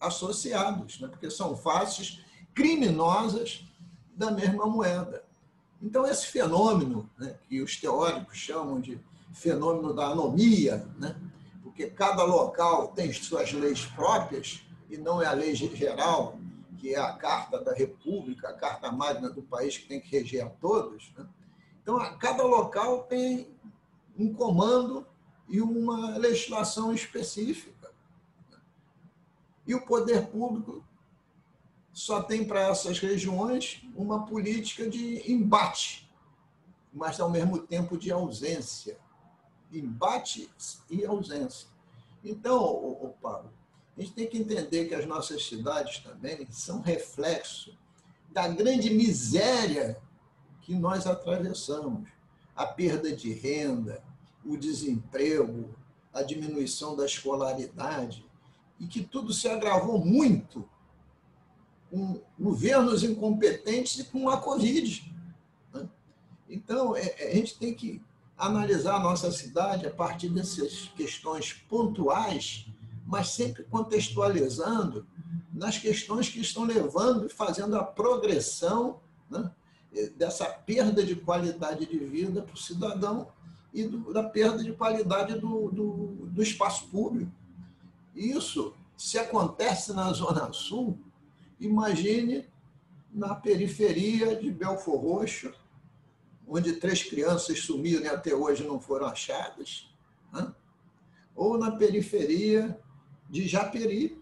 associados, 0.00 1.00
né? 1.00 1.08
porque 1.08 1.30
são 1.30 1.56
faces 1.56 2.20
criminosas 2.52 3.64
da 4.14 4.30
mesma 4.30 4.66
moeda. 4.66 5.24
Então, 5.80 6.06
esse 6.06 6.26
fenômeno, 6.26 7.08
né, 7.18 7.36
que 7.48 7.62
os 7.62 7.76
teóricos 7.76 8.36
chamam 8.36 8.80
de 8.80 8.98
fenômeno 9.32 9.94
da 9.94 10.06
anomia, 10.06 10.88
né, 10.98 11.14
porque 11.62 11.86
cada 11.90 12.24
local 12.24 12.88
tem 12.88 13.12
suas 13.12 13.52
leis 13.52 13.84
próprias, 13.84 14.62
e 14.88 14.96
não 14.96 15.20
é 15.20 15.26
a 15.26 15.32
lei 15.32 15.54
geral, 15.54 16.38
que 16.78 16.94
é 16.94 16.98
a 16.98 17.12
Carta 17.12 17.62
da 17.62 17.74
República, 17.74 18.48
a 18.48 18.52
Carta 18.52 18.90
Magna 18.90 19.28
do 19.30 19.42
país 19.42 19.76
que 19.76 19.86
tem 19.86 20.00
que 20.00 20.08
reger 20.08 20.46
a 20.46 20.48
todos. 20.48 21.12
Né? 21.16 21.26
Então, 21.82 21.98
cada 22.18 22.42
local 22.42 23.02
tem 23.04 23.48
um 24.18 24.32
comando 24.32 25.06
e 25.48 25.60
uma 25.60 26.16
legislação 26.16 26.92
específica. 26.92 27.90
E 29.66 29.74
o 29.74 29.84
poder 29.84 30.26
público 30.28 30.84
só 31.92 32.22
tem 32.22 32.44
para 32.44 32.60
essas 32.60 32.98
regiões 32.98 33.82
uma 33.94 34.26
política 34.26 34.88
de 34.88 35.30
embate, 35.30 36.10
mas 36.92 37.18
ao 37.18 37.30
mesmo 37.30 37.58
tempo 37.58 37.96
de 37.96 38.12
ausência. 38.12 38.98
Embate 39.72 40.50
e 40.88 41.04
ausência. 41.04 41.68
Então, 42.22 42.62
o 42.62 43.14
Paulo, 43.20 43.50
a 43.96 44.00
gente 44.00 44.12
tem 44.12 44.28
que 44.28 44.38
entender 44.38 44.86
que 44.86 44.94
as 44.94 45.06
nossas 45.06 45.46
cidades 45.46 45.98
também 46.00 46.46
são 46.50 46.80
reflexo 46.80 47.76
da 48.30 48.46
grande 48.46 48.90
miséria 48.90 50.00
que 50.60 50.74
nós 50.74 51.06
atravessamos. 51.06 52.08
A 52.54 52.66
perda 52.66 53.14
de 53.14 53.32
renda, 53.32 54.02
o 54.46 54.56
desemprego, 54.56 55.74
a 56.12 56.22
diminuição 56.22 56.96
da 56.96 57.04
escolaridade, 57.04 58.24
e 58.78 58.86
que 58.86 59.02
tudo 59.02 59.32
se 59.32 59.48
agravou 59.48 60.04
muito 60.04 60.68
com 61.90 62.20
governos 62.38 63.02
incompetentes 63.02 63.98
e 63.98 64.04
com 64.04 64.28
a 64.28 64.36
Covid. 64.38 65.12
Né? 65.72 65.88
Então, 66.48 66.94
é, 66.96 67.14
é, 67.18 67.30
a 67.32 67.34
gente 67.34 67.58
tem 67.58 67.74
que 67.74 68.02
analisar 68.36 68.96
a 68.96 69.00
nossa 69.00 69.30
cidade 69.30 69.86
a 69.86 69.90
partir 69.90 70.28
dessas 70.28 70.90
questões 70.96 71.52
pontuais 71.52 72.66
mas 73.06 73.28
sempre 73.28 73.62
contextualizando 73.64 75.06
nas 75.52 75.78
questões 75.78 76.28
que 76.28 76.40
estão 76.40 76.64
levando 76.64 77.26
e 77.26 77.30
fazendo 77.30 77.76
a 77.76 77.84
progressão 77.84 79.00
né, 79.30 79.50
dessa 80.16 80.44
perda 80.46 81.04
de 81.04 81.14
qualidade 81.14 81.86
de 81.86 81.98
vida 81.98 82.42
para 82.42 82.54
o 82.54 82.58
cidadão 82.58 83.28
e 83.76 83.86
do, 83.86 84.10
da 84.10 84.22
perda 84.22 84.64
de 84.64 84.72
qualidade 84.72 85.38
do, 85.38 85.70
do, 85.70 86.06
do 86.30 86.42
espaço 86.42 86.88
público. 86.88 87.30
Isso, 88.14 88.74
se 88.96 89.18
acontece 89.18 89.92
na 89.92 90.10
Zona 90.14 90.50
Sul, 90.54 90.98
imagine 91.60 92.48
na 93.12 93.34
periferia 93.34 94.34
de 94.34 94.50
Belfor 94.50 94.98
Roxo, 94.98 95.52
onde 96.48 96.72
três 96.74 97.02
crianças 97.02 97.60
sumiram 97.60 98.02
e 98.02 98.08
até 98.08 98.34
hoje 98.34 98.66
não 98.66 98.80
foram 98.80 99.08
achadas, 99.08 99.90
né? 100.32 100.54
ou 101.34 101.58
na 101.58 101.72
periferia 101.72 102.80
de 103.28 103.46
Japeri. 103.46 104.18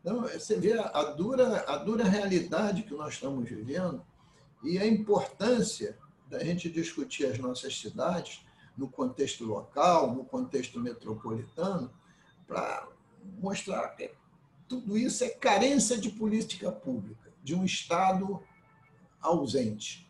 Então, 0.00 0.22
você 0.22 0.60
vê 0.60 0.78
a 0.78 1.04
dura, 1.04 1.64
a 1.66 1.78
dura 1.78 2.04
realidade 2.04 2.82
que 2.82 2.92
nós 2.92 3.14
estamos 3.14 3.48
vivendo 3.48 4.04
e 4.62 4.78
a 4.78 4.86
importância 4.86 5.96
da 6.28 6.42
gente 6.44 6.70
discutir 6.70 7.26
as 7.26 7.38
nossas 7.38 7.78
cidades 7.78 8.44
no 8.76 8.88
contexto 8.88 9.44
local, 9.44 10.14
no 10.14 10.24
contexto 10.24 10.78
metropolitano, 10.78 11.90
para 12.46 12.88
mostrar 13.40 13.88
que 13.88 14.10
tudo 14.68 14.96
isso 14.96 15.24
é 15.24 15.30
carência 15.30 15.98
de 15.98 16.10
política 16.10 16.70
pública, 16.70 17.32
de 17.42 17.54
um 17.54 17.64
Estado 17.64 18.42
ausente. 19.20 20.08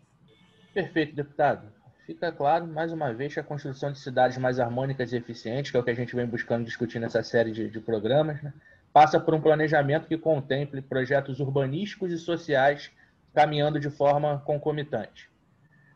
Perfeito, 0.75 1.15
deputado 1.15 1.79
fica 2.09 2.33
claro, 2.33 2.67
mais 2.67 2.91
uma 2.91 3.13
vez, 3.13 3.35
que 3.35 3.41
a 3.41 3.45
construção 3.45 3.93
de 3.93 3.99
cidades 3.99 4.39
mais 4.39 4.59
harmônicas 4.59 5.13
e 5.13 5.17
eficientes, 5.17 5.71
que 5.71 5.77
é 5.77 5.81
o 5.81 5.85
que 5.85 5.91
a 5.91 5.95
gente 5.95 6.17
vem 6.17 6.25
buscando 6.25 6.65
discutir 6.65 6.99
nessa 6.99 7.23
série 7.23 7.53
de, 7.53 7.69
de 7.69 7.81
programas, 7.81 8.43
né, 8.43 8.51
passa 8.95 9.21
por 9.21 9.35
um 9.35 9.41
planejamento 9.43 10.09
que 10.09 10.17
contemple 10.17 10.81
projetos 10.81 11.39
urbanísticos 11.39 12.11
e 12.11 12.17
sociais 12.17 12.91
caminhando 13.35 13.79
de 13.79 13.91
forma 13.91 14.39
concomitante. 14.47 15.31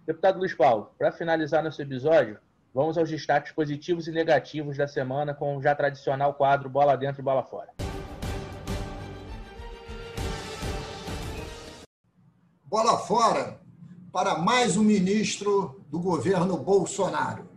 Deputado 0.05 0.41
Luiz 0.41 0.53
Paulo, 0.53 0.91
para 0.99 1.13
finalizar 1.13 1.63
nosso 1.63 1.81
episódio, 1.81 2.37
vamos 2.75 2.99
aos 2.99 3.09
destaques 3.09 3.53
positivos 3.53 4.09
e 4.09 4.11
negativos 4.11 4.77
da 4.77 4.89
semana 4.89 5.33
com 5.33 5.57
o 5.57 5.63
já 5.63 5.77
tradicional 5.77 6.35
quadro 6.35 6.69
Bola 6.69 6.97
Dentro 6.97 7.23
e 7.23 7.25
Bola 7.25 7.45
Fora. 7.45 7.69
Bola 12.65 12.99
fora 12.99 13.61
para 14.11 14.39
mais 14.39 14.77
um 14.77 14.83
ministro 14.83 15.81
do 15.89 16.01
governo 16.01 16.57
Bolsonaro. 16.57 17.49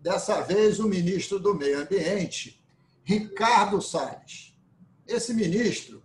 Dessa 0.00 0.40
vez, 0.40 0.80
o 0.80 0.88
ministro 0.88 1.38
do 1.38 1.54
Meio 1.54 1.82
Ambiente, 1.82 2.64
Ricardo 3.04 3.82
Salles. 3.82 4.56
Esse 5.06 5.34
ministro, 5.34 6.02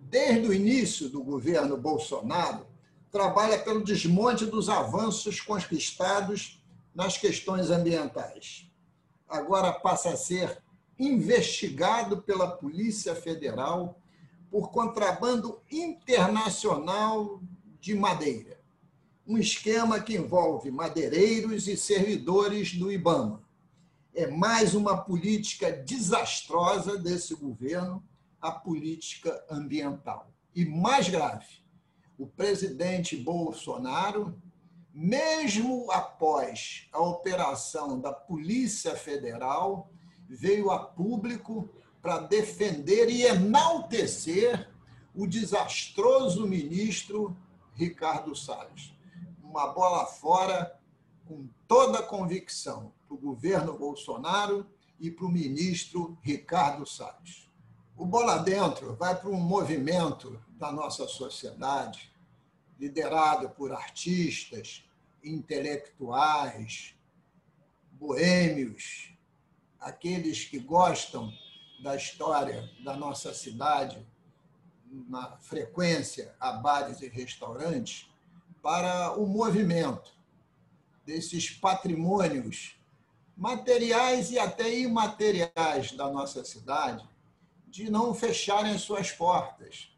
desde 0.00 0.48
o 0.48 0.54
início 0.54 1.10
do 1.10 1.22
governo 1.22 1.76
Bolsonaro, 1.76 2.66
trabalha 3.16 3.58
pelo 3.58 3.82
desmonte 3.82 4.44
dos 4.44 4.68
avanços 4.68 5.40
conquistados 5.40 6.62
nas 6.94 7.16
questões 7.16 7.70
ambientais. 7.70 8.70
Agora 9.26 9.72
passa 9.72 10.10
a 10.10 10.16
ser 10.16 10.62
investigado 10.98 12.20
pela 12.22 12.50
Polícia 12.50 13.14
Federal 13.14 13.98
por 14.50 14.70
contrabando 14.70 15.62
internacional 15.70 17.40
de 17.80 17.94
madeira 17.94 18.56
um 19.26 19.36
esquema 19.36 19.98
que 19.98 20.14
envolve 20.14 20.70
madeireiros 20.70 21.66
e 21.66 21.76
servidores 21.76 22.74
do 22.74 22.92
IBAMA. 22.92 23.42
É 24.14 24.28
mais 24.28 24.72
uma 24.74 24.96
política 24.96 25.72
desastrosa 25.72 26.96
desse 26.96 27.34
governo, 27.34 28.02
a 28.40 28.52
política 28.52 29.44
ambiental. 29.50 30.30
E 30.54 30.64
mais 30.64 31.08
grave, 31.08 31.46
o 32.18 32.26
presidente 32.26 33.16
Bolsonaro, 33.16 34.40
mesmo 34.92 35.90
após 35.90 36.88
a 36.92 37.00
operação 37.00 38.00
da 38.00 38.12
Polícia 38.12 38.96
Federal, 38.96 39.90
veio 40.28 40.70
a 40.70 40.78
público 40.78 41.68
para 42.00 42.18
defender 42.18 43.08
e 43.10 43.22
enaltecer 43.22 44.70
o 45.14 45.26
desastroso 45.26 46.46
ministro 46.46 47.36
Ricardo 47.74 48.34
Salles 48.34 48.96
uma 49.56 49.68
bola 49.68 50.04
fora 50.04 50.78
com 51.24 51.48
toda 51.66 52.00
a 52.00 52.02
convicção 52.02 52.92
para 53.08 53.14
o 53.14 53.18
governo 53.18 53.72
Bolsonaro 53.72 54.66
e 55.00 55.10
para 55.10 55.24
o 55.24 55.30
ministro 55.30 56.18
Ricardo 56.20 56.86
Salles. 56.86 57.48
O 57.96 58.04
Bola 58.04 58.36
Dentro 58.36 58.94
vai 58.96 59.18
para 59.18 59.30
um 59.30 59.40
movimento 59.40 60.38
da 60.56 60.72
nossa 60.72 61.06
sociedade, 61.06 62.10
liderado 62.78 63.50
por 63.50 63.72
artistas, 63.72 64.84
intelectuais, 65.22 66.94
boêmios, 67.92 69.12
aqueles 69.78 70.44
que 70.44 70.58
gostam 70.58 71.32
da 71.82 71.94
história 71.94 72.68
da 72.82 72.96
nossa 72.96 73.34
cidade, 73.34 74.06
na 75.08 75.36
frequência 75.38 76.34
a 76.40 76.52
bares 76.52 77.02
e 77.02 77.08
restaurantes, 77.08 78.08
para 78.62 79.12
o 79.12 79.26
movimento 79.26 80.14
desses 81.04 81.50
patrimônios 81.50 82.76
materiais 83.36 84.30
e 84.30 84.38
até 84.38 84.74
imateriais 84.78 85.92
da 85.92 86.10
nossa 86.10 86.42
cidade, 86.44 87.06
de 87.68 87.90
não 87.90 88.14
fecharem 88.14 88.78
suas 88.78 89.12
portas, 89.12 89.94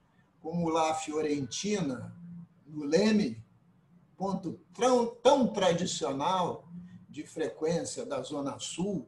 como 0.48 0.70
lá 0.70 0.94
Fiorentina, 0.94 2.10
no 2.66 2.82
Leme, 2.82 3.44
ponto 4.16 4.58
tão, 4.72 5.14
tão 5.16 5.52
tradicional 5.52 6.66
de 7.06 7.22
frequência 7.26 8.06
da 8.06 8.22
Zona 8.22 8.58
Sul, 8.58 9.06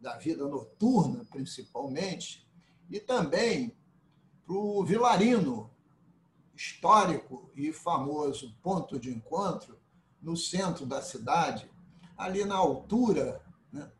da 0.00 0.16
vida 0.16 0.48
noturna, 0.48 1.22
principalmente, 1.26 2.48
e 2.88 2.98
também 2.98 3.76
para 4.46 4.56
o 4.56 4.82
Vilarino, 4.86 5.70
histórico 6.56 7.50
e 7.54 7.70
famoso 7.70 8.56
ponto 8.62 8.98
de 8.98 9.10
encontro 9.10 9.78
no 10.22 10.34
centro 10.34 10.86
da 10.86 11.02
cidade, 11.02 11.70
ali 12.16 12.42
na 12.46 12.56
altura 12.56 13.44
né, 13.70 13.92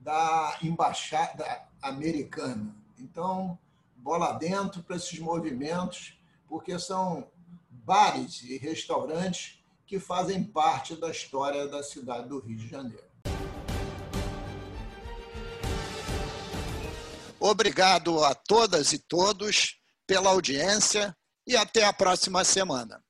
da 0.00 0.58
embaixada 0.64 1.44
americana. 1.80 2.74
Então, 2.98 3.56
bola 4.02 4.32
dentro 4.32 4.82
para 4.82 4.96
esses 4.96 5.18
movimentos, 5.20 6.18
porque 6.48 6.76
são 6.78 7.30
bares 7.70 8.42
e 8.42 8.58
restaurantes 8.58 9.62
que 9.86 10.00
fazem 10.00 10.42
parte 10.42 10.96
da 10.96 11.10
história 11.10 11.68
da 11.68 11.82
cidade 11.82 12.28
do 12.28 12.40
Rio 12.40 12.58
de 12.58 12.68
Janeiro. 12.68 13.04
Obrigado 17.38 18.24
a 18.24 18.34
todas 18.34 18.92
e 18.92 18.98
todos 18.98 19.80
pela 20.06 20.30
audiência 20.30 21.16
e 21.46 21.56
até 21.56 21.84
a 21.84 21.92
próxima 21.92 22.44
semana. 22.44 23.02